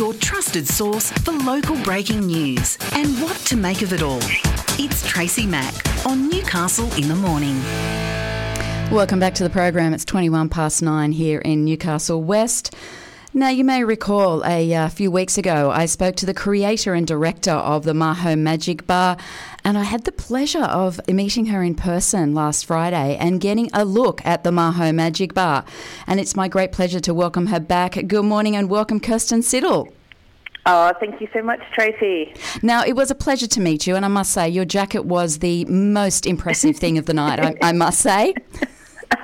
[0.00, 4.18] your trusted source for local breaking news and what to make of it all.
[4.78, 5.74] It's Tracy Mack
[6.06, 7.60] on Newcastle in the Morning.
[8.90, 9.92] Welcome back to the program.
[9.92, 12.74] It's 21 past nine here in Newcastle West.
[13.32, 17.06] Now, you may recall a uh, few weeks ago, I spoke to the creator and
[17.06, 19.16] director of the Maho Magic Bar,
[19.62, 23.84] and I had the pleasure of meeting her in person last Friday and getting a
[23.84, 25.64] look at the Maho Magic Bar.
[26.08, 28.04] And it's my great pleasure to welcome her back.
[28.08, 29.92] Good morning and welcome, Kirsten Siddle.
[30.66, 32.34] Oh, thank you so much, Tracy.
[32.64, 35.38] Now, it was a pleasure to meet you, and I must say, your jacket was
[35.38, 38.34] the most impressive thing of the night, I, I must say.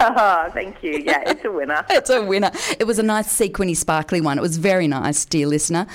[0.00, 1.02] Oh, thank you.
[1.04, 1.84] Yeah, it's a winner.
[1.90, 2.50] it's a winner.
[2.78, 4.38] It was a nice sequiny, sparkly one.
[4.38, 5.86] It was very nice, dear listener.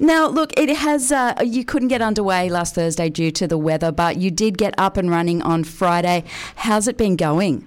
[0.00, 1.12] Now, look, it has.
[1.12, 4.74] Uh, you couldn't get underway last Thursday due to the weather, but you did get
[4.78, 6.24] up and running on Friday.
[6.56, 7.66] How's it been going?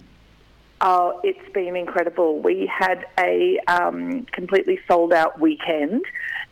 [0.81, 2.41] Oh, it's been incredible.
[2.41, 6.03] We had a um, completely sold out weekend,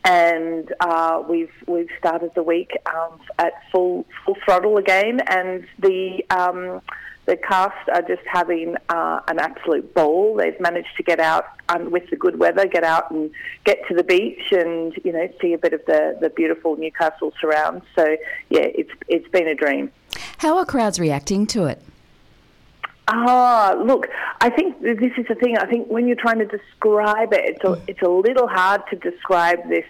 [0.05, 6.23] and uh, we've we've started the week um, at full full throttle again, and the.
[6.29, 6.81] Um,
[7.31, 10.35] the cast are just having uh, an absolute ball.
[10.35, 13.31] They've managed to get out um, with the good weather, get out and
[13.63, 17.31] get to the beach, and you know see a bit of the, the beautiful Newcastle
[17.39, 17.85] surrounds.
[17.95, 18.17] So
[18.49, 19.93] yeah, it's it's been a dream.
[20.39, 21.81] How are crowds reacting to it?
[23.07, 24.07] Ah, look,
[24.41, 25.57] I think this is the thing.
[25.57, 28.97] I think when you're trying to describe it, it's a, it's a little hard to
[28.97, 29.85] describe this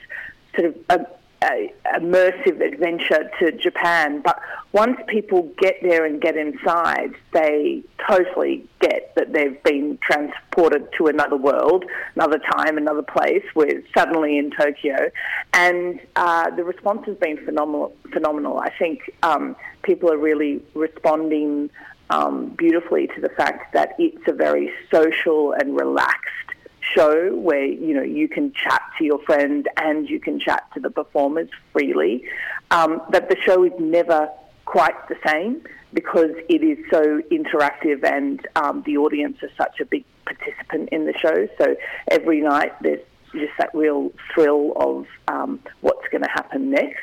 [0.55, 1.03] sort of uh,
[1.43, 4.21] a, immersive adventure to Japan.
[4.21, 4.39] But
[4.71, 11.07] once people get there and get inside, they totally get that they've been transported to
[11.07, 13.43] another world, another time, another place.
[13.55, 15.11] We're suddenly in Tokyo,
[15.53, 17.95] and uh, the response has been phenomenal.
[18.11, 18.59] Phenomenal.
[18.59, 21.69] I think um, people are really responding.
[22.09, 26.50] Um, beautifully to the fact that it's a very social and relaxed
[26.95, 30.79] show where you know you can chat to your friend and you can chat to
[30.79, 32.23] the performers freely.
[32.69, 34.29] Um, but the show is never
[34.65, 39.85] quite the same because it is so interactive and um, the audience is such a
[39.85, 41.47] big participant in the show.
[41.57, 41.75] So
[42.07, 43.01] every night there's
[43.33, 46.99] just that real thrill of um, what's going to happen next.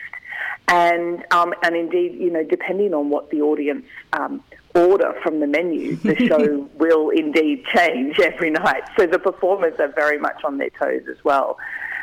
[0.68, 4.42] And um, and indeed, you know, depending on what the audience um,
[4.78, 8.82] order from the menu, the show will indeed change every night.
[8.98, 11.58] So the performers are very much on their toes as well.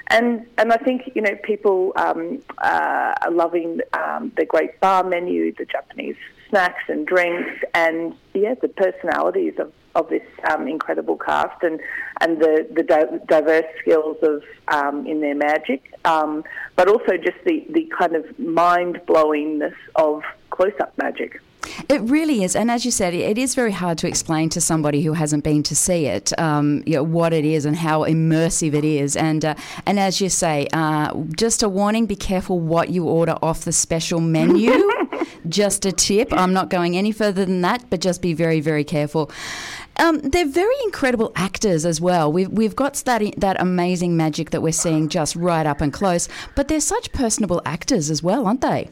[0.07, 5.03] And and I think you know people um, uh, are loving um, the great bar
[5.03, 6.17] menu, the Japanese
[6.49, 11.79] snacks and drinks, and yeah, the personalities of, of this um, incredible cast and
[12.21, 16.43] and the the di- diverse skills of um, in their magic, um,
[16.75, 20.21] but also just the the kind of mind blowingness of
[20.51, 21.41] close up magic.
[21.87, 25.03] It really is, and as you said, it is very hard to explain to somebody
[25.03, 28.73] who hasn't been to see it, um, you know, what it is and how immersive
[28.73, 29.15] it is.
[29.15, 33.37] And uh, and as you say, uh, just a warning: be careful what you order
[33.41, 34.71] off the special menu.
[35.49, 36.33] just a tip.
[36.33, 39.31] I'm not going any further than that, but just be very, very careful.
[39.97, 42.31] Um, they're very incredible actors as well.
[42.31, 46.27] We've, we've got that, that amazing magic that we're seeing just right up and close,
[46.55, 48.89] but they're such personable actors as well, aren't they?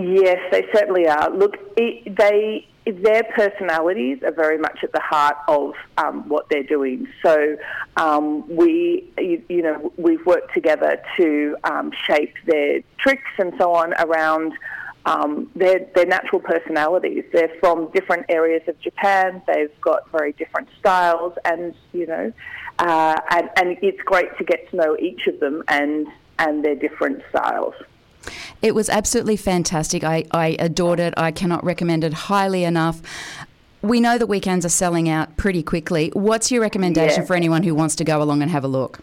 [0.00, 1.30] Yes, they certainly are.
[1.30, 6.62] Look, it, they their personalities are very much at the heart of um, what they're
[6.62, 7.06] doing.
[7.22, 7.56] So
[7.96, 13.74] um, we, you, you, know, we've worked together to um, shape their tricks and so
[13.74, 14.52] on around.
[15.06, 17.24] Um, their, their natural personalities.
[17.32, 19.40] They're from different areas of Japan.
[19.46, 22.30] They've got very different styles, and you know,
[22.78, 26.74] uh, and, and it's great to get to know each of them and and their
[26.74, 27.72] different styles.
[28.60, 30.02] It was absolutely fantastic.
[30.02, 31.14] I, I adored it.
[31.16, 33.00] I cannot recommend it highly enough.
[33.82, 36.10] We know that weekends are selling out pretty quickly.
[36.12, 37.26] What's your recommendation yeah.
[37.26, 39.00] for anyone who wants to go along and have a look?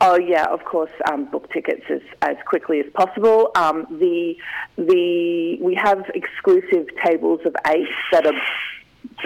[0.00, 0.92] Oh yeah, of course.
[1.10, 3.50] Um, book tickets as, as quickly as possible.
[3.56, 4.36] Um, the
[4.76, 8.40] the we have exclusive tables of eight that are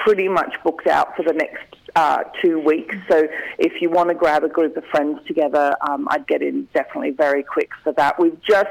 [0.03, 2.97] pretty much booked out for the next uh, two weeks.
[3.09, 3.28] So
[3.59, 7.11] if you want to grab a group of friends together, um, I'd get in definitely
[7.11, 8.19] very quick for that.
[8.19, 8.71] We've just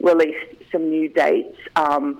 [0.00, 1.56] released some new dates.
[1.76, 2.18] Um,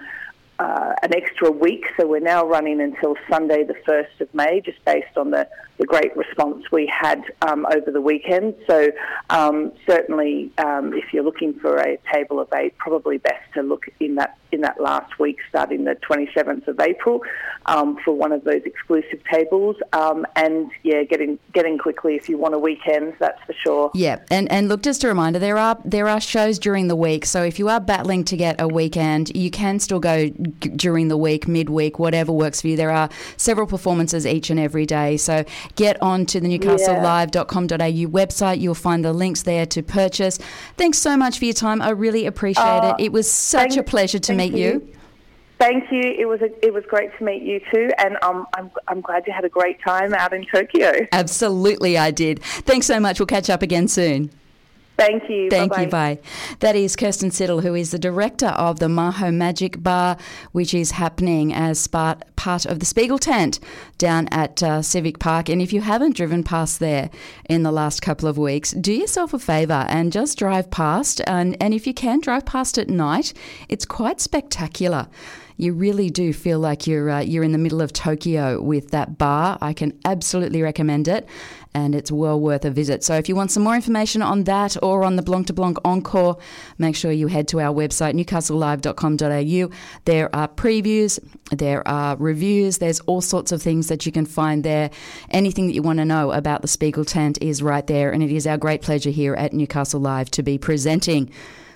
[0.60, 4.84] uh, an extra week, so we're now running until Sunday, the 1st of May, just
[4.84, 5.48] based on the,
[5.78, 8.54] the great response we had um, over the weekend.
[8.66, 8.90] So,
[9.30, 13.86] um, certainly, um, if you're looking for a table of eight, probably best to look
[14.00, 17.22] in that in that last week, starting the 27th of April,
[17.66, 19.76] um, for one of those exclusive tables.
[19.92, 23.90] Um, and yeah, getting getting quickly if you want a weekend, that's for sure.
[23.94, 27.24] Yeah, and and look, just a reminder, there are there are shows during the week,
[27.26, 30.34] so if you are battling to get a weekend, you can still go g-
[30.76, 32.76] during the week, midweek, whatever works for you.
[32.76, 35.44] There are several performances each and every day, so
[35.76, 38.60] get on to the newcastlelive.com.au website.
[38.60, 40.38] You'll find the links there to purchase.
[40.76, 41.82] Thanks so much for your time.
[41.82, 43.04] I really appreciate Oh, it.
[43.06, 44.72] It was such a pleasure to meet you.
[44.72, 44.96] you.
[45.58, 46.00] Thank you.
[46.00, 49.26] It was a, it was great to meet you too, and um, I'm I'm glad
[49.26, 51.06] you had a great time out in Tokyo.
[51.12, 52.42] Absolutely, I did.
[52.42, 53.20] Thanks so much.
[53.20, 54.30] We'll catch up again soon.
[54.96, 55.48] Thank you.
[55.48, 55.82] Thank Bye-bye.
[55.82, 55.88] you.
[55.88, 56.18] Bye.
[56.58, 60.18] That is Kirsten Siddle, who is the director of the Maho Magic Bar,
[60.52, 63.60] which is happening as part, part of the Spiegel tent
[63.98, 65.50] down at uh, Civic Park.
[65.50, 67.10] And if you haven't driven past there
[67.50, 71.20] in the last couple of weeks, do yourself a favour and just drive past.
[71.26, 73.34] And, and if you can, drive past at night.
[73.68, 75.06] It's quite spectacular.
[75.58, 79.18] You really do feel like you're uh, you're in the middle of Tokyo with that
[79.18, 79.58] bar.
[79.60, 81.28] I can absolutely recommend it,
[81.74, 83.04] and it's well worth a visit.
[83.04, 85.78] So if you want some more information on that or on the Blanc de Blanc
[85.84, 86.38] Encore,
[86.78, 89.76] make sure you head to our website newcastlelive.com.au.
[90.04, 91.18] There are previews,
[91.50, 94.90] there are reviews, there's all sorts of things that you can find there.
[95.30, 98.30] Anything that you want to know about the Spiegel tent is right there, and it
[98.30, 101.30] is our great pleasure here at Newcastle Live to be presenting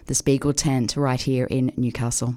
[0.06, 2.36] the Spiegel tent right here in Newcastle.